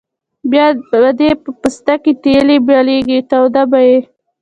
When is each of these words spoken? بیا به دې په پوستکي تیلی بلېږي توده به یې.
بیا 0.51 0.67
به 0.89 1.09
دې 1.19 1.29
په 1.41 1.49
پوستکي 1.59 2.13
تیلی 2.23 2.57
بلېږي 2.67 3.19
توده 3.29 3.63
به 3.71 3.79
یې. 3.87 3.99